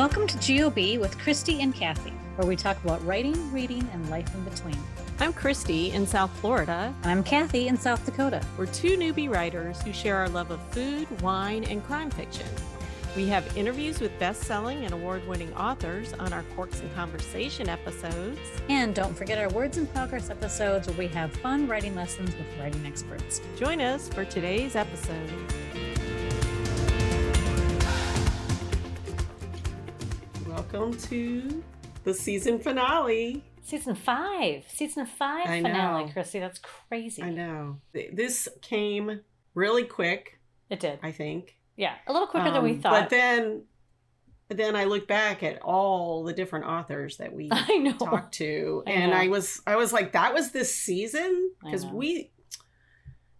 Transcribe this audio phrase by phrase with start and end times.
[0.00, 4.34] Welcome to GOB with Christie and Cathi, where we talk about writing, reading, and life
[4.34, 4.78] in between.
[5.18, 6.94] I'm Christie in South Florida.
[7.02, 8.42] And I'm Cathi in South Dakota.
[8.56, 12.46] We're two newbie writers who share our love of food, wine, and crime fiction.
[13.14, 17.68] We have interviews with best selling and award winning authors on our Corks and Conversation
[17.68, 18.40] episodes.
[18.70, 22.46] And don't forget our Words in Progress episodes where we have fun writing lessons with
[22.58, 23.42] writing experts.
[23.58, 25.28] Join us for today's episode.
[30.72, 31.64] Welcome to
[32.04, 33.42] the season finale.
[33.62, 34.64] Season five.
[34.68, 36.12] Season five I finale, know.
[36.12, 36.38] Christie.
[36.38, 37.22] That's crazy.
[37.22, 37.78] I know.
[37.92, 39.20] This came
[39.54, 40.38] really quick,
[40.68, 41.00] It did.
[41.02, 41.56] I think.
[41.76, 41.94] Yeah.
[42.06, 42.92] A little quicker than we Um, thought.
[43.02, 43.64] But then
[44.48, 47.92] then I look back at all the different authors that we I know.
[47.92, 49.16] talked to I and know.
[49.16, 52.30] I was I was like that was this season because we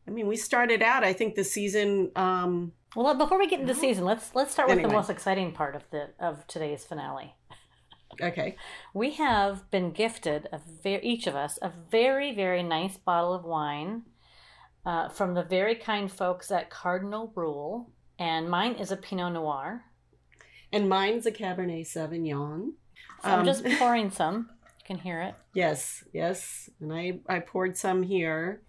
[0.06, 3.72] I mean we started out I think the season um Well, before we get into
[3.72, 7.34] the season, let's let's start with the most exciting part of the of today's finale.
[8.20, 8.56] okay
[8.94, 13.44] We have been gifted a ver- each of us a very very nice bottle of
[13.44, 14.02] wine
[14.84, 19.84] uh, from the very kind folks at Cardinal Rule, and mine is a Pinot Noir.
[20.72, 22.72] and mine's a Cabernet Sauvignon
[23.22, 24.48] So I'm Um, just pouring some.
[24.80, 25.34] You can hear it.
[25.54, 28.62] yes yes and I I poured some here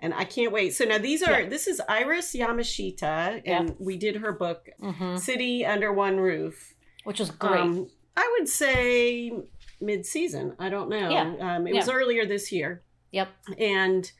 [0.00, 1.48] and I can't wait so now these are Yeah.
[1.48, 6.74] this is Iris Yamashita and we did her book hmm City Under One Roof
[7.04, 7.60] Which was great.
[7.60, 9.32] Um, I would say
[9.80, 10.56] mid-season.
[10.58, 11.08] I don't know.
[11.08, 11.56] Yeah.
[11.56, 12.82] Um, it was earlier this year,
[13.12, 13.28] yep.
[13.56, 14.10] and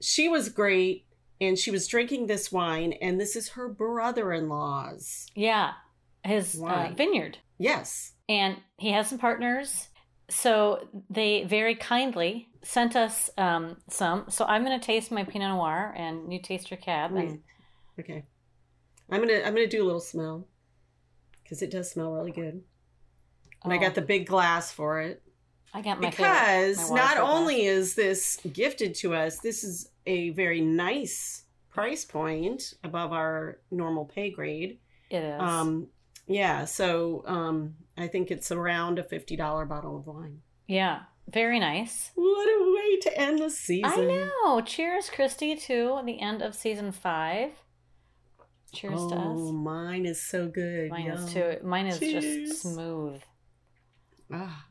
[0.00, 1.06] she was great.
[1.40, 5.28] And she was drinking this wine, and this is her brother-in-law's.
[5.34, 5.72] Yeah.
[6.24, 7.38] His uh, vineyard.
[7.56, 8.12] Yes.
[8.28, 9.88] and he has some partners.
[10.30, 14.24] So they very kindly sent us um, some.
[14.28, 17.14] So I'm going to taste my Pinot Noir, and you taste your cab.
[17.14, 17.40] And
[17.98, 18.24] Okay.
[19.10, 20.46] I'm gonna I'm gonna do a little smell
[21.42, 22.62] because it does smell really good.
[23.64, 25.22] And I Oh, got the big glass for it
[25.74, 29.90] I got my because favorite, my not only is this gifted to us, this is
[30.06, 34.78] a very nice price point above our normal pay grade.
[35.10, 35.40] it is.
[35.40, 35.88] Um,
[36.26, 40.40] yeah, so um, I think it's around a fifty dollar bottle of wine.
[40.66, 42.10] yeah, very nice.
[42.14, 43.90] What a way to end the season!
[43.90, 43.96] I
[44.44, 44.60] know.
[44.62, 47.50] Cheers, Christie, to the end of season five.
[48.72, 49.52] Cheers to Oh, us.
[49.52, 50.90] mine is so good.
[50.90, 51.56] Mine is too.
[51.64, 52.24] Mine is Cheers.
[52.24, 53.20] just smooth.
[54.32, 54.66] Ah.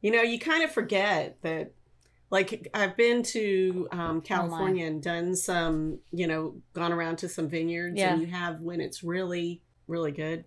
[0.00, 1.72] You know, you kind of forget that.
[2.32, 7.28] Like I've been to Oh, um, California and done some, you know, gone around to
[7.28, 8.12] some vineyards, Yeah.
[8.12, 10.44] and you have when it's really, really good,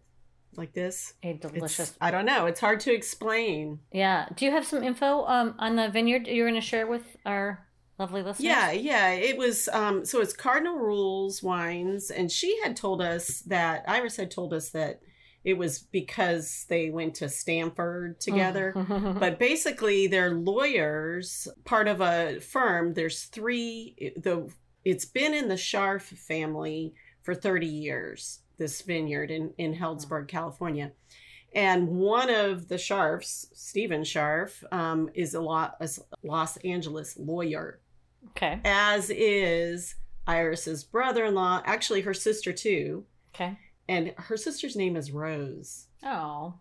[0.56, 1.14] like this.
[1.24, 1.96] A It's, delicious.
[2.02, 2.46] I don't know.
[2.46, 3.80] It's hard to explain.
[3.92, 4.28] Yeah.
[4.36, 7.68] Do you have some info um, on the vineyard you're going to share with our
[8.00, 8.46] lovely listeners?
[8.46, 9.10] Yeah, yeah.
[9.12, 14.18] It was um so it's Cardinal Rules Wines and she had told us that Iris
[14.18, 15.02] had told us that
[15.44, 18.74] it was because they went to Stanford together.
[18.76, 19.20] Mm.
[19.20, 22.94] But basically they're lawyers, part of a firm.
[22.94, 24.50] There's three the
[24.86, 30.92] it's been in the Scharf family for 30 years, this vineyard in, in Healdsburg, California.
[31.56, 35.90] And one of the Scharfs, Stephen Scharf, um, is a Lo- a
[36.24, 37.80] Los Angeles lawyer
[38.32, 38.60] okay.
[38.66, 43.06] as is Iris's brother-in-law, actually her sister too,
[43.36, 43.58] Okay.
[43.88, 46.56] and her sister's name is Rose, Oh.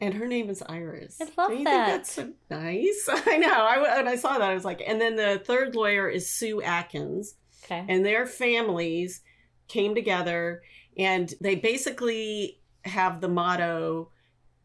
[0.00, 1.18] and her name is Iris.
[1.20, 1.86] I love Don't you that.
[1.86, 3.08] Think that's so nice.
[3.26, 3.52] I know.
[3.52, 6.62] I when I saw that, I was like, and then the third lawyer is Sue
[6.62, 7.34] Atkins,
[7.64, 7.84] Okay.
[7.88, 9.22] and their families
[9.66, 10.62] came together,
[10.98, 14.10] and they basically have the motto: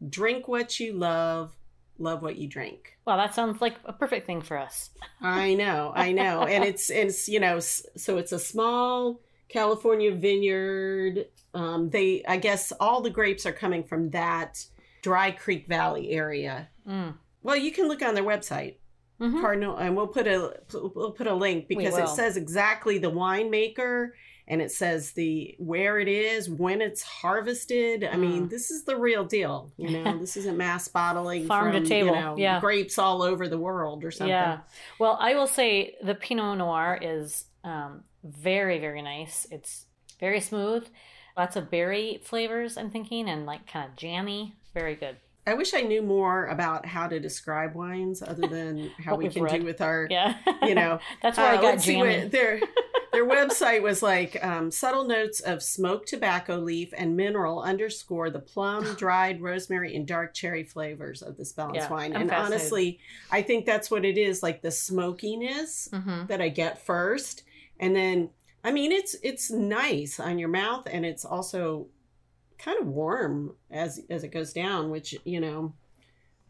[0.08, 1.56] "Drink what you love,
[1.98, 4.90] love what you drink." Well, that sounds like a perfect thing for us.
[5.20, 11.26] I know, I know, and it's it's you know, so it's a small California vineyard.
[11.54, 14.64] Um, they, I guess, all the grapes are coming from that
[15.02, 16.68] Dry Creek Valley area.
[16.88, 17.14] Mm.
[17.44, 18.76] Well, you can look on their website,
[19.20, 19.40] Mhm.
[19.40, 24.10] Cardinal, and we'll put a we'll put a link because it says exactly the winemaker
[24.46, 28.04] and it says the where it is, when it's harvested.
[28.04, 28.50] I mean, Mm.
[28.50, 29.72] this is the real deal.
[29.76, 32.60] You know, this isn't mass bottling Farm to from, table, You know, yeah.
[32.60, 34.28] grapes all over the world or something.
[34.28, 34.58] Yeah.
[34.98, 39.46] Well, I will say the Pinot Noir is um, very, very nice.
[39.50, 39.86] It's
[40.20, 40.86] very smooth.
[41.36, 44.54] Lots of berry flavors, I'm thinking, and like kind of jammy.
[44.74, 45.16] Very good.
[45.46, 49.42] I wish I knew more about how to describe wines other than how we can
[49.42, 49.60] read.
[49.60, 50.36] do with our, Yeah.
[50.62, 51.00] you know.
[51.22, 52.20] That's where Uh, I got jammy.
[52.22, 52.60] what their
[53.14, 54.42] their website was like.
[54.44, 60.06] Um, subtle notes of smoked tobacco leaf and mineral underscore the plum, dried rosemary, and
[60.06, 62.14] dark cherry flavors of this balanced Yeah, wine.
[62.14, 62.62] I'm and fascinated.
[62.62, 62.98] honestly,
[63.30, 64.42] I think that's what it is.
[64.42, 67.42] Like the smokiness hmm that I get first,
[67.80, 68.30] and then
[68.62, 71.88] I mean it's it's nice on your mouth, and it's also
[72.58, 75.74] kind of warm as as it goes down, which you know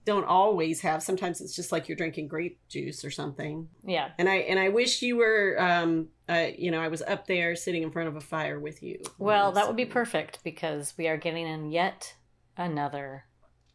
[0.04, 1.02] don't always have.
[1.02, 3.68] Sometimes it's just like you're drinking grape juice or something.
[3.84, 4.10] Yeah.
[4.18, 7.56] And I and I wish you were, um, uh, you know, I was up there
[7.56, 9.00] sitting in front of a fire with you.
[9.18, 12.14] Well, that would be perfect because we are getting in yet
[12.56, 13.24] another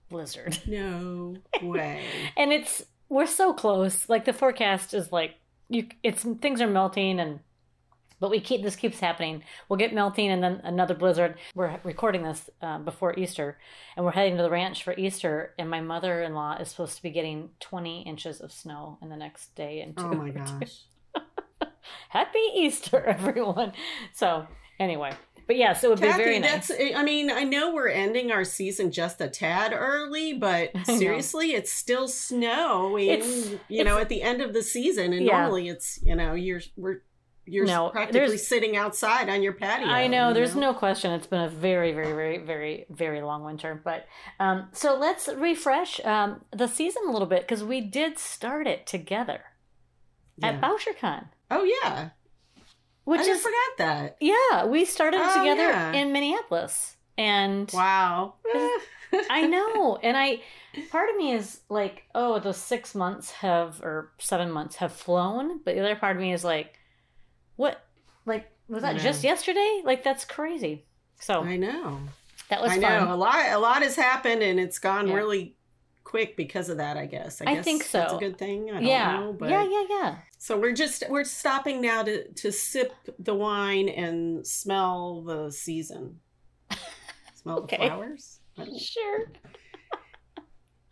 [0.10, 0.58] blizzard.
[0.68, 2.04] No way.
[2.38, 4.08] and it's we're so close.
[4.08, 5.36] Like the forecast is like
[5.68, 7.40] you it's things are melting and
[8.20, 9.44] but we keep this keeps happening.
[9.68, 11.36] We'll get melting and then another blizzard.
[11.56, 13.58] We're recording this uh, before Easter,
[13.96, 15.54] and we're heading to the ranch for Easter.
[15.58, 19.56] And my mother-in-law is supposed to be getting 20 inches of snow in the next
[19.56, 20.04] day and two.
[20.06, 20.82] Oh my gosh!
[22.10, 23.74] Happy Easter, everyone!
[24.14, 24.48] So
[24.80, 25.12] anyway,
[25.48, 26.68] but yes, it would Cathi, be very nice.
[26.68, 31.54] That's, I mean, I know we're ending our season just a tad early, but seriously,
[31.54, 33.10] it's still snowing.
[33.10, 35.40] It's- you know, at the end of the season, and Yeah.
[35.40, 37.02] normally it's you know you're we're
[37.50, 39.88] you're No, practically sitting outside on your patio.
[39.88, 41.12] I know, there's no question.
[41.12, 43.80] It's been a very, very, very, very, very long winter.
[43.84, 44.06] But
[44.40, 48.86] um, so let's refresh um, the season a little bit because we did start it
[48.88, 49.42] together
[50.42, 50.62] at Yeah.
[50.62, 52.10] Bouchercon, Oh yeah,
[53.04, 54.18] which I is forgot that.
[54.22, 55.92] yeah, we started it Oh, together yeah.
[55.94, 58.36] in Minneapolis, and Wow.
[59.32, 60.42] I know, and I
[60.92, 65.60] part of me is like, oh, those six months have or seven months have flown,
[65.66, 66.79] but the other part of me is like,
[67.60, 67.84] what?
[68.26, 69.82] Like, was that just yesterday?
[69.84, 70.86] Like, that's crazy.
[71.20, 72.00] So I know.
[72.50, 73.06] that was I fun.
[73.08, 73.14] know.
[73.14, 73.46] A lot.
[73.52, 75.16] A lot has happened, and it's gone Yeah.
[75.16, 75.56] really
[76.06, 76.96] quick because of that.
[76.96, 77.42] I guess.
[77.42, 78.70] I guess think That's a good thing.
[78.70, 79.20] I don't yeah.
[79.20, 80.16] know, but yeah, yeah, yeah.
[80.38, 86.20] So we're just we're stopping now to to sip the wine and smell the season.
[87.36, 87.78] Smell Okay.
[87.78, 88.40] the flowers.
[88.78, 89.32] Sure.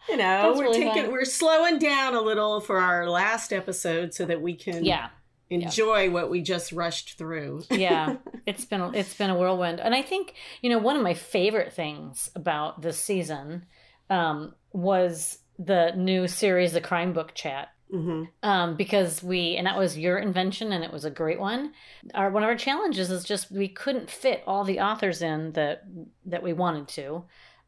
[0.10, 1.12] You know, That's we're really taking fun.
[1.12, 5.10] we're slowing down a little for our last episode so that we can Yeah,
[5.50, 7.64] enjoy what we just rushed through.
[7.72, 8.18] yeah.
[8.46, 11.74] It's been it's been a whirlwind, and I think you know one of my favorite
[11.74, 13.66] things about this season
[14.10, 17.68] um, was the new series, the Crime Book Chat.
[17.92, 21.74] hmm um, because we and that was your invention and it was a great one.
[22.16, 25.84] Our one of our challenges is just we couldn't fit all the authors in that
[26.26, 27.24] that we wanted to,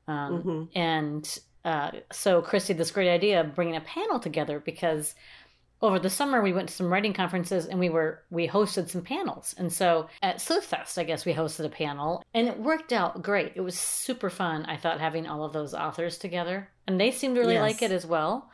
[0.08, 5.14] um, hmm and uh, so Christie this great idea of bringing a panel together because
[5.82, 9.02] over the summer we went to some writing conferences and we were we hosted some
[9.02, 13.22] panels and so at Sleuthfest I guess we hosted a panel and it worked out
[13.22, 13.54] great.
[13.56, 14.66] It was super fun.
[14.66, 17.62] I thought having all of those authors together and they seemed to really Yes.
[17.62, 18.50] like it as well.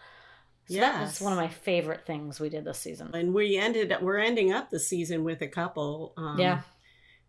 [0.68, 3.12] So that was one of my favorite things we did this season.
[3.14, 6.14] And we ended we're ending up the season with a couple.
[6.18, 6.62] Um, Yeah.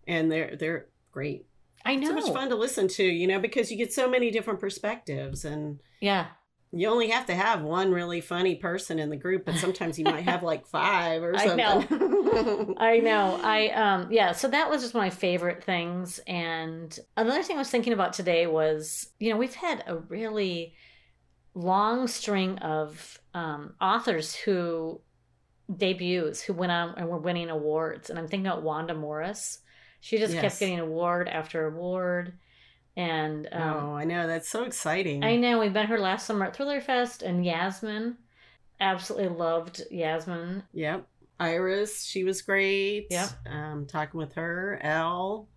[0.07, 1.47] and they're they're great.
[1.85, 2.17] I know.
[2.17, 4.59] It's So much fun to listen to, you know, because you get so many different
[4.61, 6.27] perspectives and Yeah.
[6.73, 10.05] You only have to have one really funny person in the group, but sometimes you
[10.05, 11.61] might have like five or something.
[11.91, 12.75] I know.
[12.79, 13.41] I know.
[13.43, 17.57] I um yeah, so that was just one of my favorite things and another thing
[17.57, 20.75] I was thinking about today was, you know, we've had a really
[21.55, 25.01] long string of um authors who
[25.75, 29.61] debuts who went on and were winning awards and I'm thinking about Wanda Morris.
[30.01, 30.43] She just Yes.
[30.43, 32.39] kept getting award after award
[32.97, 34.27] and um oh, I know.
[34.27, 35.23] That's so exciting.
[35.23, 38.17] I know we met her last summer at Thriller Fest and Yasmin.
[38.81, 40.63] Absolutely loved Yasmin.
[40.73, 41.07] Yep.
[41.39, 43.09] Iris, she was great.
[43.11, 43.29] Yep.
[43.51, 44.79] Um, talking with her.
[44.83, 45.49] Elle.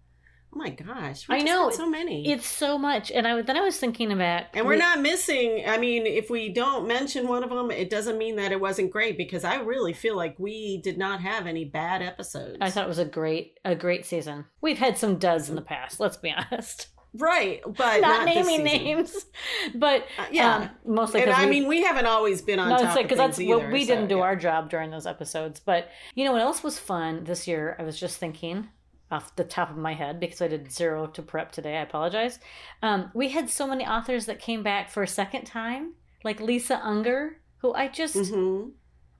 [0.52, 1.30] Oh my gosh.
[1.30, 1.70] we I know.
[1.70, 2.28] so many.
[2.28, 5.64] It's so much, and I then I was thinking about, and we're not missing.
[5.68, 8.90] I mean, if we don't mention one of them, it doesn't mean that it wasn't
[8.90, 12.58] great because I really feel like we did not have any bad episodes.
[12.62, 14.46] I thought it was a great, a great season.
[14.60, 16.00] We've had some duds in the past.
[16.00, 16.88] Let's be honest.
[17.14, 19.26] Right, but not, not, naming names,
[19.76, 20.56] but Uh, yeah.
[20.56, 23.18] um, mostly and I we, mean, we haven't always been on no, top because of
[23.18, 24.24] that's things what either, we so, didn't do yeah.
[24.24, 25.60] our job during those episodes.
[25.60, 27.76] But you know what else was fun this year?
[27.80, 28.70] I was just thinking
[29.12, 31.78] off the top of my head because I did zero to prep today.
[31.78, 32.40] I apologize.
[32.84, 36.80] Um, we had so many authors that came back for a second time, like Lisa
[36.84, 38.72] Unger, who I just Mhm.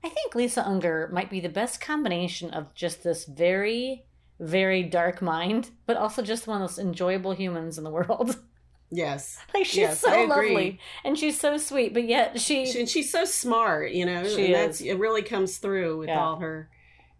[0.02, 4.06] I think Lisa Unger might be the best combination of just this very,
[4.40, 8.36] very dark mind, but also just one of those enjoyable humans in the world.
[8.92, 9.38] Yes.
[9.54, 13.08] like she's Yes, so lovely and she's so sweet, but yet she, She, and she's
[13.12, 14.24] so smart, you know.
[14.24, 14.80] She is.
[14.80, 16.18] it really comes through with Yeah.
[16.20, 16.68] all her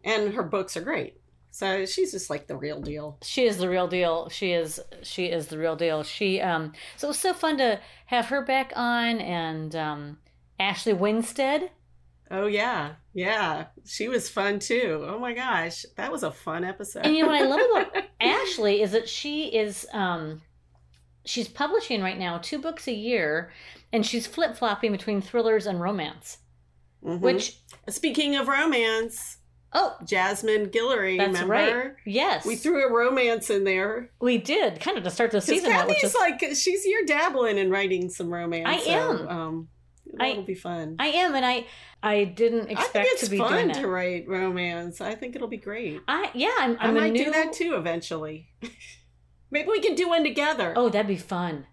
[0.03, 1.15] and her books are great.
[1.53, 3.19] So she's just like the real deal.
[3.23, 4.29] she is the real deal.
[4.31, 6.03] She is she is the real deal.
[6.03, 10.19] She um so it was so fun to have her back on and um
[10.59, 11.71] Ashley Winstead.
[12.31, 12.93] Oh yeah.
[13.13, 13.67] Yeah.
[13.85, 15.05] She was fun too.
[15.09, 15.85] Oh my gosh.
[15.97, 17.05] That was a fun episode.
[17.05, 17.61] And you know what I love
[17.93, 20.43] about Ashley is that she is um
[21.25, 23.53] she's publishing right now two books a year
[23.93, 26.39] and she's flip-flopping between thrillers and romance.
[27.05, 27.21] Mhm.
[27.21, 27.59] Which
[27.89, 29.39] speaking of romance,
[29.73, 31.17] Oh, Jasmine Guillory.
[31.17, 31.53] that's remember?
[31.53, 31.93] right.
[32.05, 34.11] Yes, We threw a romance in there.
[34.21, 37.57] we did kind of to start the season out, Cathi's is like she's you're dabbling
[37.59, 38.67] in writing some romance.
[38.69, 39.29] I so, am.
[39.29, 39.69] Um,
[40.19, 40.97] I- that'll be fun.
[40.99, 41.67] I am, and I
[42.03, 45.01] I didn't I expect think it's to be fun doing to write romance.
[45.01, 46.01] I think it'll be great.
[46.09, 47.25] I yeah, I'm, i I'm a might new.
[47.27, 48.49] do that too eventually.
[49.51, 50.73] Maybe we can do one together.
[50.77, 51.67] Oh, that'd be fun.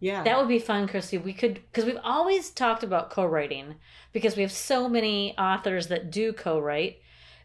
[0.00, 0.24] yeah.
[0.24, 1.18] That would be fun, Christie.
[1.18, 3.76] We could because we've always talked about co-writing
[4.12, 6.98] because we have so many authors that do co-write,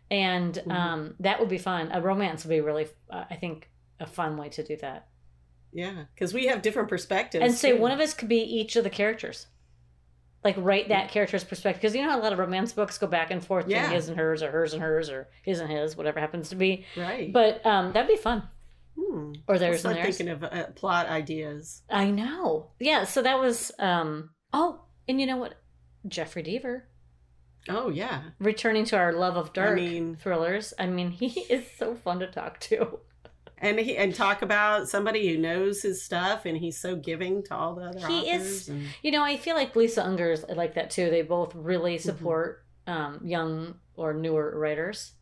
[0.09, 0.71] and Mhm.
[0.71, 1.91] um, that would be fun.
[1.93, 5.07] A romance would be really, uh, I think, a fun way to do that.
[5.73, 7.43] yeah, because we have different perspectives.
[7.43, 7.77] and say too.
[7.81, 9.47] one of us could be each of the characters.
[10.43, 13.07] Like write that character's perspective because you know how a lot of romance books go
[13.07, 13.89] back and forth, yeah.
[13.89, 16.85] His and hers, or hers and hers, or his and his, whatever happens to be.
[16.95, 17.31] right.
[17.33, 18.43] But um, that'd be fun.
[18.97, 19.33] hmm.
[19.47, 20.17] Or theirs and theirs.
[20.17, 21.81] thinking of uh, plot ideas.
[21.89, 22.71] I know.
[22.79, 23.03] Yeah.
[23.05, 23.71] So that was.
[23.79, 25.55] um Oh, and you know what?
[26.07, 26.83] Jeffrey Deaver
[27.69, 30.73] Oh yeah, returning to our love of dark mean- thrillers.
[30.79, 32.99] I mean, he is so fun to talk to.
[33.59, 37.55] And he and talk about somebody who knows his stuff, and he's so giving to
[37.55, 40.75] all the other He is- and- You know, I feel like Lisa unger's is like
[40.75, 41.09] that too.
[41.09, 42.03] They both really Mm-hmm.
[42.09, 45.13] support um, young or newer writers.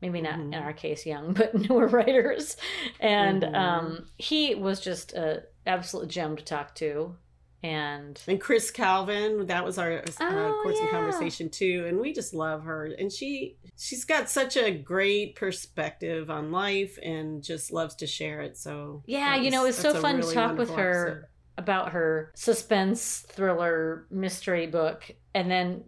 [0.00, 0.54] Maybe not Mhm.
[0.54, 2.56] in our case young, but newer writers.
[2.98, 3.54] And Mhm.
[3.54, 7.16] um, he was just a absolute gem to talk to.
[7.62, 10.90] And And Kris Calvin, that was our uh, Oh, course yeah.
[10.90, 12.86] conversation too, and we just love her.
[12.86, 18.40] And she she's got such a great perspective on life, and just loves to share
[18.40, 18.56] it.
[18.56, 21.06] So Yeah, that you know, was- it was so fun to talk with her.
[21.08, 21.26] episode.
[21.58, 25.84] about her suspense thriller mystery book and then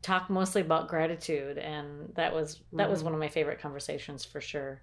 [0.00, 3.04] talk mostly about gratitude and that was that was Mhm.
[3.04, 4.82] one of my favorite conversations for sure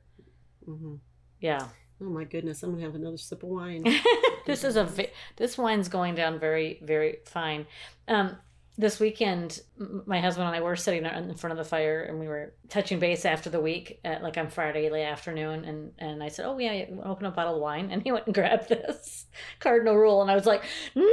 [0.66, 1.00] Mhm.
[1.42, 1.68] yeah
[2.02, 3.84] Oh my goodness, I'm gonna have another sip of wine.
[4.46, 7.66] this is a vi- this wine's going down very very fine
[8.08, 8.36] um
[8.78, 9.60] this weekend
[10.06, 12.98] my husband and i were sitting in front of the fire and we were touching
[12.98, 16.58] base after the week at, like on friday late afternoon and and i said oh
[16.58, 19.26] yeah open a bottle of wine and he went and grabbed this
[19.60, 20.64] cardinal rule and i was like
[20.96, 21.04] no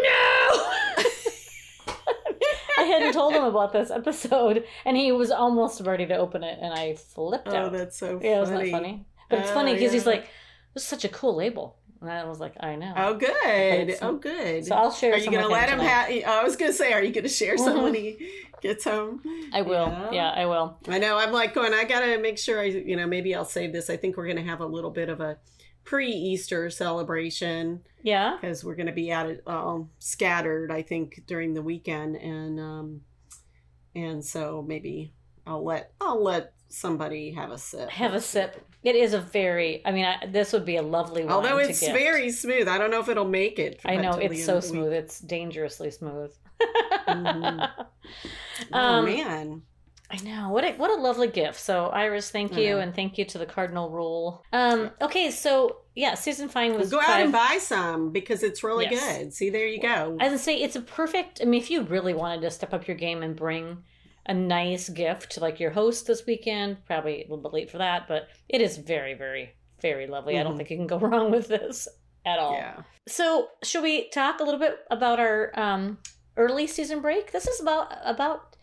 [2.78, 6.58] I hadn't told him about this episode, and he was almost ready to open it,
[6.60, 7.72] and I flipped oh, out.
[7.72, 8.38] that's so yeah, funny.
[8.40, 9.06] wasn't that funny?
[9.30, 10.28] But it's Oh, funny because he's like,
[10.76, 13.96] "This is such a cool label," and I was like, "I know." Oh, good.
[14.02, 14.66] Oh, good.
[14.66, 15.14] so I'll share.
[15.14, 16.10] are you gonna let him have?
[16.10, 18.30] I was gonna say, are you gonna share some when he
[18.60, 19.22] gets home?
[19.54, 20.10] I will.
[20.12, 20.30] Yeah.
[20.30, 20.76] I will.
[20.86, 21.16] I know.
[21.16, 21.72] I'm like going.
[21.72, 22.60] I gotta make sure.
[22.60, 23.88] I, you know, maybe I'll save this.
[23.88, 25.38] I think we're gonna have a little bit of a
[25.84, 28.36] pre-Easter celebration Yeah.
[28.38, 30.70] because we're gonna be out um, scattered.
[30.70, 33.00] I think during the weekend, and um,
[33.94, 35.14] and so maybe
[35.46, 37.88] I'll let I'll let somebody have a sip.
[37.90, 38.64] Have a sip.
[38.82, 39.82] It is a very.
[39.84, 41.32] I mean, I, this would be a lovely wine.
[41.32, 43.80] Although it's very smooth, I don't know if it'll make it.
[43.84, 44.92] I know it's so smooth.
[44.92, 46.32] It's dangerously smooth.
[47.08, 47.70] Mhm.
[48.72, 49.62] Oh Um, man.
[50.08, 51.58] I know what a what a lovely gift.
[51.58, 52.82] So Iris, thank you, Yeah.
[52.82, 54.44] and thank you to the Cardinal Rule.
[54.52, 57.24] Um, okay, so yeah, Susan Fine was Go out five.
[57.24, 59.18] and buy some because it's really Yes.
[59.18, 59.34] good.
[59.34, 60.16] See, there you go.
[60.20, 61.40] As I say it's a perfect.
[61.42, 63.78] I mean, if you really wanted to step up your game and bring
[64.26, 67.78] a nice gift to like your host this weekend, probably a little bit late for
[67.78, 70.38] that, but it is very, very, very lovely.
[70.38, 70.56] I don't Mhm.
[70.58, 71.86] think you can go wrong with this
[72.24, 72.54] at all.
[72.54, 72.82] Yeah.
[73.06, 75.98] So, should we talk a little bit about our um,
[76.36, 77.30] early season break?
[77.32, 78.56] This is about about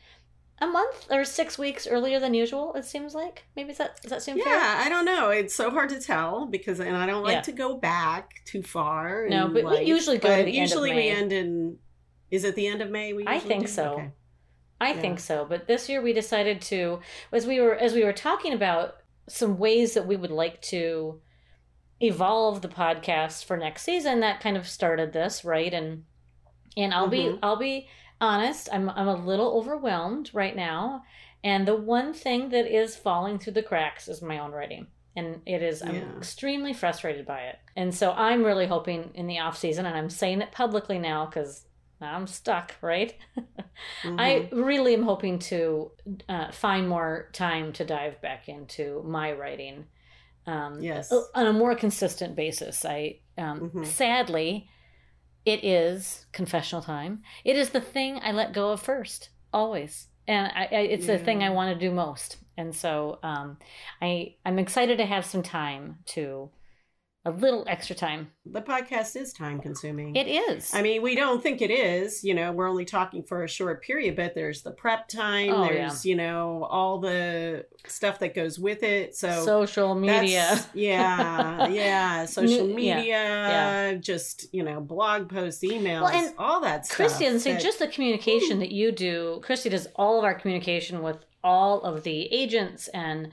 [0.61, 2.73] a month or six weeks earlier than usual.
[2.75, 4.53] It seems like maybe is that does that seem fair?
[4.53, 5.29] Yeah, I don't know.
[5.29, 7.41] It's so hard to tell because, and I don't like Yeah.
[7.41, 9.27] to go back too far.
[9.29, 10.95] No, but we usually go to but the end of usually May.
[10.97, 11.77] we end in.
[12.31, 13.13] Is it the end of May?
[13.13, 13.71] We I think do?
[13.71, 13.93] so.
[13.93, 14.11] Okay.
[14.83, 15.01] I Yeah.
[15.01, 15.45] think so.
[15.45, 16.99] But this year we decided to
[17.31, 18.95] as we were as we were talking about
[19.27, 21.21] some ways that we would like to
[21.99, 25.73] evolve the podcast for next season that kind of started this, right?
[25.73, 26.03] And
[26.75, 27.39] and I'll be Mhm.
[27.43, 27.87] I'll be
[28.19, 31.03] honest, I'm I'm a little overwhelmed right now.
[31.43, 34.87] And the one thing that is falling through the cracks is my own writing.
[35.15, 36.17] And it is I'm Yeah.
[36.17, 37.59] extremely frustrated by it.
[37.75, 41.25] And so I'm really hoping in the off season and I'm saying it publicly now
[41.27, 41.65] cuz
[42.03, 43.13] I'm stuck, right?
[44.03, 44.15] Mhm.
[44.19, 45.91] I really am hoping to
[46.29, 49.85] uh, find more time to dive back into my writing.
[50.45, 51.11] Um, Yes.
[51.35, 52.85] On a more consistent basis.
[52.85, 53.85] I um, Mhm.
[53.85, 54.69] sadly,
[55.45, 57.23] it is confessional time.
[57.43, 61.17] It is the thing I let go of first, always, and I, I, it's the
[61.17, 62.37] thing I want to do most.
[62.55, 63.57] And so, um,
[64.01, 66.49] I I'm excited to have some time to
[67.25, 68.29] a little extra time.
[68.45, 70.13] the podcast is time consuming.
[70.15, 70.73] It is.
[70.73, 72.21] I mean, we don't think it is.
[72.21, 75.49] You know, we're only talking for a short period, but there's the prep time.
[75.51, 79.15] Oh, there's, you know, all the stuff that goes with it.
[79.15, 80.59] So social media.
[80.73, 82.25] Yeah, yeah.
[82.25, 83.93] Social New- yeah, media, yeah.
[83.95, 86.97] just, you know, blog posts, emails, Well, and all that stuff.
[86.97, 89.39] Christie, and say that- just the communication that you do.
[89.43, 93.29] Christie does all of our communication with all of the agents and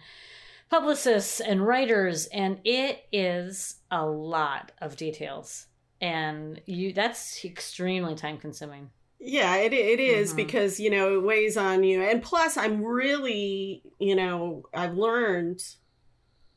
[0.71, 5.67] publicists and writers and it is a lot of details.
[6.01, 8.91] And you that's extremely time consuming
[9.23, 10.37] yeah it, it is Mhm.
[10.37, 12.01] because you know it weighs on you.
[12.01, 15.63] And plus i'm really you know i've learned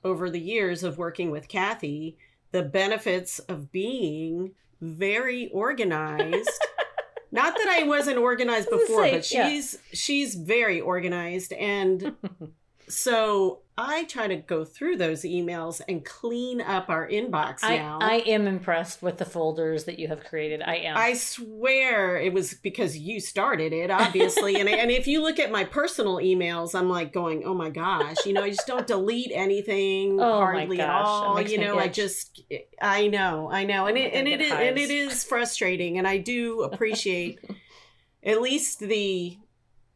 [0.06, 2.16] over the years of working with Cathi
[2.52, 6.50] the benefits of being very organized.
[7.32, 9.50] Not that i wasn't organized I was before gonna but say, yeah.
[9.50, 11.52] she's she's very organized.
[11.54, 12.16] And
[12.88, 18.00] so i try to go through those emails and clean up our inbox I, now.
[18.02, 20.62] I am impressed with the folders that you have created.
[20.62, 20.98] I am.
[20.98, 24.60] I swear it was because you started it, obviously.
[24.60, 28.18] and and if you look at my personal emails, I'm like going, oh my gosh,
[28.26, 31.42] you know, I just don't delete anything Oh my hardly at all.
[31.42, 32.44] You know, I just,
[32.82, 36.08] I know, I know, and Oh, it and it is, and it is frustrating, and
[36.08, 37.40] I do appreciate
[38.24, 39.38] at least the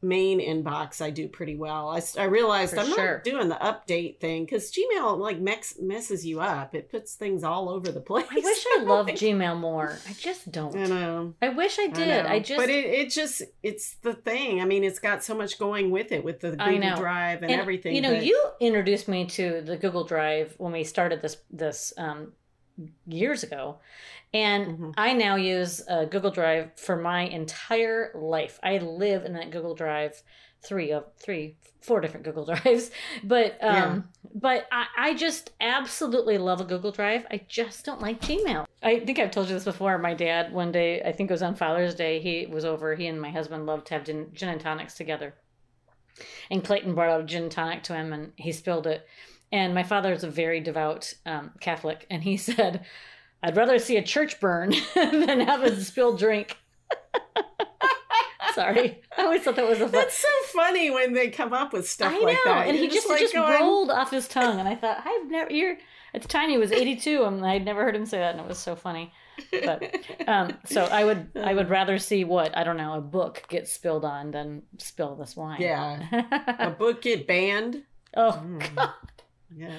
[0.01, 1.89] main inbox I do pretty well.
[1.89, 3.15] I, I realized For I'm sure.
[3.15, 6.75] not doing the update thing because Gmail like mex- messes you up.
[6.75, 8.27] It puts things all over the place.
[8.31, 9.97] I wish I loved Gmail more.
[10.07, 10.75] I just don't.
[10.75, 11.33] I know.
[11.41, 12.07] I wish I I did.
[12.07, 12.29] know.
[12.29, 14.61] I, just but it, it just it's the thing.
[14.61, 16.97] I mean, it's got so much going with it with the Google.
[16.97, 17.95] Drive and, and, everything.
[17.95, 21.93] You know, but- you introduced me to the Google Drive when we started this this
[21.97, 22.33] um,
[23.05, 23.77] years ago,
[24.33, 24.93] and Mhm.
[24.97, 28.59] I now use uh, Google Drive for my entire life.
[28.63, 30.21] I live in that Google Drive,
[30.61, 32.91] three of three, four different Google Drives,
[33.23, 34.01] but um, Yeah.
[34.35, 37.25] but I, I just absolutely love a Google Drive.
[37.31, 38.65] I just don't like Gmail.
[38.83, 39.97] I think I've told you this before.
[39.97, 42.95] My dad one day, I think it was on Father's Day, he was over.
[42.95, 45.33] He and my husband loved to have gin, gin and tonics together.
[46.49, 49.07] And Clayton brought out a gin and tonic to him, and he spilled it.
[49.51, 52.85] And my father is a very devout um, Catholic, and he said,
[53.41, 56.57] "I'd rather see a church burn than have a spilled drink."
[58.53, 59.91] Sorry, I always thought that was a fun.
[59.91, 62.67] That's so funny when they come up with stuff I know, like that.
[62.67, 65.29] and he You're just, like just going, rolled off his tongue, and I thought I've
[65.29, 65.51] never.
[65.53, 65.77] You're
[66.15, 68.47] at the time he was 82, and I'd never heard him say that, and it
[68.47, 69.13] was so funny.
[69.51, 69.95] But
[70.27, 73.67] um, so I would I would rather see what I don't know a book get
[73.67, 75.61] spilled on than spill this wine.
[75.61, 76.55] Yeah.
[76.57, 77.83] a book get banned.
[78.15, 78.75] oh Mm.
[78.75, 78.89] God.
[79.55, 79.71] Yeah.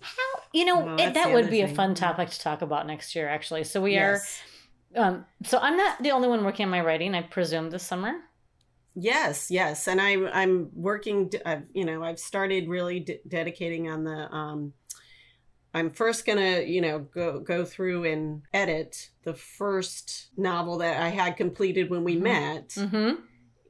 [0.00, 3.14] How you know Well, it, that would be a fun topic to talk about next
[3.16, 3.28] year.
[3.28, 4.40] Actually, so we yes.
[4.94, 5.02] are.
[5.02, 7.14] Um, so I'm not the only one working on my writing.
[7.14, 8.14] I presume this summer.
[8.94, 11.30] Yes, yes, and I I'm working.
[11.44, 14.32] I've you know I've started really d- dedicating on the.
[14.32, 14.72] um
[15.74, 21.08] I'm first gonna you know go go through and edit the first novel that I
[21.10, 22.20] had completed when we Mhm.
[22.22, 23.20] met, Mm-hmm.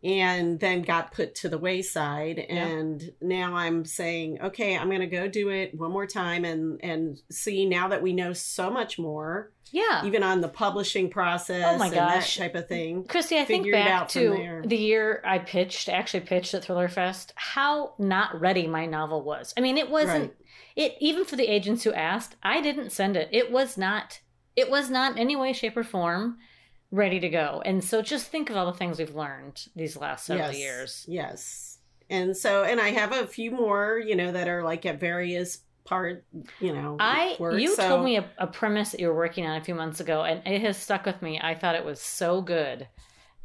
[0.05, 2.39] And then got put to the wayside.
[2.39, 7.21] And now I'm saying, okay, I'm gonna go do it one more time and and
[7.31, 10.05] see now that we know so much more, Yeah.
[10.07, 12.37] even on the publishing process Oh my and gosh.
[12.37, 13.05] that type of thing.
[13.05, 17.33] Christie, I think back out to the year I pitched, actually pitched at Thriller Fest,
[17.37, 19.53] how not ready my novel was.
[19.57, 20.35] I mean, it wasn't Right.
[20.77, 23.29] it even for the agents who asked, I didn't send it.
[23.33, 24.21] It was not
[24.57, 26.39] it was not in any way, shape, or form
[26.91, 27.63] ready to go.
[27.65, 31.05] And so just think of all the things we've learned these last several yes, years.
[31.09, 31.79] Yes.
[32.11, 35.59] And so, and I have a few more, you know, that are like at various
[35.85, 36.25] part,
[36.61, 37.61] you know, I work.
[37.61, 40.01] you So- told me a, a premise that you were working on a few months
[40.01, 41.41] ago, and it has stuck with me.
[41.43, 42.89] I thought it was so good,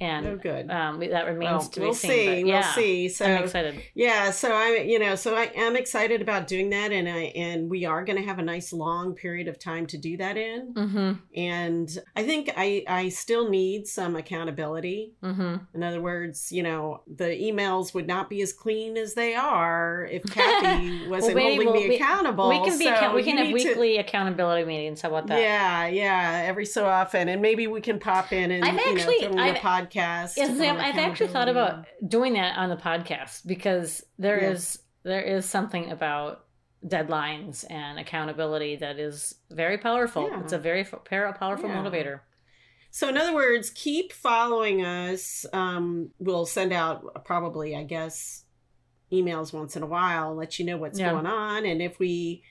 [0.03, 0.69] and Oh, good.
[0.69, 2.11] um, that remains Well, to be we'll seen.
[2.11, 2.25] see.
[2.27, 3.09] but We'll yeah, see.
[3.09, 3.81] So I'm excited.
[3.95, 7.69] yeah, so I, you know, so I am excited about doing that, and I and
[7.69, 10.73] we are going to have a nice long period of time to do that in,
[10.73, 11.11] Mm-hmm.
[11.35, 15.13] and I think I I still need some accountability.
[15.23, 15.55] Mm-hmm.
[15.73, 20.07] In other words, you know, the emails would not be as clean as they are
[20.11, 22.49] if Cathi wasn't maybe holding we'll me be- accountable.
[22.49, 22.85] We can be.
[22.85, 25.01] So account- we can have need to- weekly accountability meetings.
[25.01, 25.39] How about that?
[25.39, 29.27] Yeah, yeah, every so often, and maybe we can pop in and I've you actually-
[29.27, 29.61] know, I've- a
[29.93, 30.37] podcast.
[30.37, 34.51] Yes, Sam, I've actually thought about doing that on the podcast because there Yeah.
[34.51, 36.45] is there is something about
[36.85, 40.29] deadlines and accountability that is very powerful.
[40.29, 40.39] Yeah.
[40.41, 41.75] It's a very powerful Yeah.
[41.83, 42.21] motivator.
[42.89, 45.45] So, in other words, keep following us.
[45.51, 48.45] Um, we'll send out probably, I guess,
[49.11, 51.11] emails once in a while, let you know what's Yeah.
[51.11, 52.43] going on, and if we.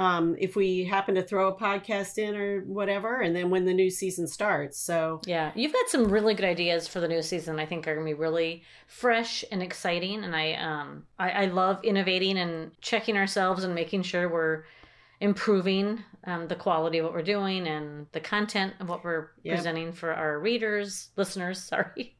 [0.00, 3.74] Um, if we happen to throw a podcast in or whatever, and then when the
[3.74, 4.78] new season starts.
[4.78, 7.60] So, Yeah, you've got some really good ideas for the new season.
[7.60, 11.44] I think are going to be really fresh and exciting, and I um I, I
[11.46, 14.64] love innovating and checking ourselves and making sure we're
[15.20, 19.54] improving um, the quality of what we're doing and the content of what we're Yep.
[19.54, 21.62] presenting for our readers, listeners.
[21.72, 22.16] Sorry,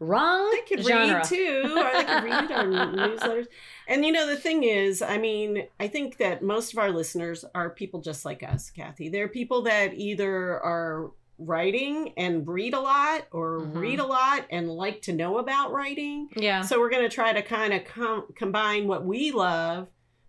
[0.00, 1.16] wrong they could genre.
[1.16, 3.46] read too, or they could read our newsletters.
[3.86, 7.44] And you know, the thing is, I mean, I think that most of our listeners
[7.54, 9.10] are people just like us, Cathi.
[9.10, 11.10] They're people that either are
[11.40, 13.74] writing and read a lot or Mhm.
[13.80, 16.28] read a lot and like to know about writing.
[16.36, 16.62] Yeah.
[16.62, 19.86] So we're going to try to kind of com- combine what we love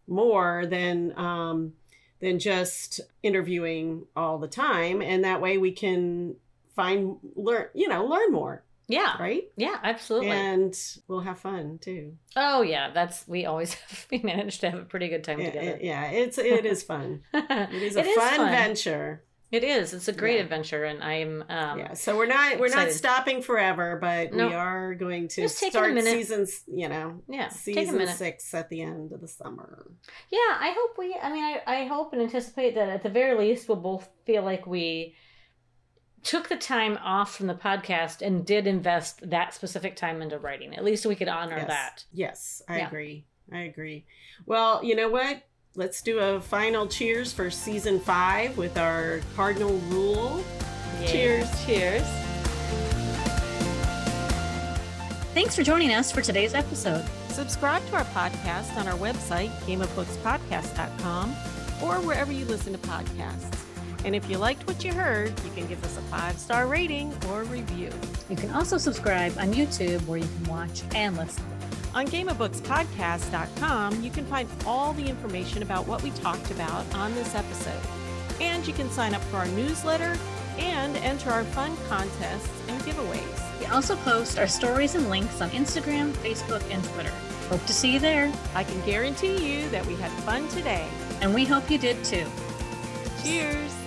[0.07, 1.73] more than um,
[2.21, 6.35] than just interviewing all the time, and that way we can
[6.75, 9.15] find learn you know learn more, Yeah.
[9.21, 9.43] right?
[9.55, 10.31] Yeah, absolutely.
[10.31, 10.75] And
[11.07, 12.15] we'll have fun too.
[12.35, 15.45] oh yeah, that's we always have, we managed to have a pretty good time Yeah,
[15.51, 15.71] together.
[15.77, 17.21] it- yeah, it's it is fun.
[17.33, 18.51] It is a It is fun, fun.
[18.51, 19.23] venture.
[19.51, 19.95] It is.
[19.95, 20.43] It's a great Yeah.
[20.43, 24.47] adventure, and I'm um, yeah, so we're not we're not stopping forever, but No.
[24.47, 26.61] we are going to Just start seasons.
[26.67, 27.49] You know, yeah.
[27.49, 29.87] Season six at the end of the summer.
[30.31, 31.17] Yeah, I hope we.
[31.19, 34.43] I mean, I, I hope and anticipate that at the very least we'll both feel
[34.43, 35.15] like we
[36.23, 40.75] took the time off from the podcast and did invest that specific time into writing.
[40.75, 41.67] At least we could honor yes.
[41.67, 42.03] that.
[42.11, 42.87] Yes, I Yeah.
[42.87, 43.25] agree.
[43.51, 44.05] I agree.
[44.45, 45.43] Well, you know what?
[45.75, 50.43] Let's do a final cheers for season five with our cardinal rule.
[51.05, 51.47] Cheers.
[51.65, 52.03] Cheers.
[55.33, 57.05] Thanks for joining us for today's episode.
[57.29, 61.29] Subscribe to our podcast on our website, gameofbookspodcast.com,
[61.81, 63.68] or wherever you listen to podcasts.
[64.05, 67.13] And if you liked what you heard, you can give us a five star rating
[67.29, 67.91] or review.
[68.29, 71.43] You can also subscribe on YouTube where you can watch and listen.
[71.95, 77.35] On gameofbookspodcast.com, you can find all the information about what we talked about on this
[77.35, 77.81] episode.
[78.39, 80.15] And you can sign up for our newsletter
[80.57, 83.59] and enter our fun contests and giveaways.
[83.59, 87.11] We also post our stories and links on Instagram, Facebook, and Twitter.
[87.49, 90.87] Hope to see you there, I can guarantee you that we had fun today.
[91.21, 92.25] and we hope you did too.
[93.23, 93.78] Cheers!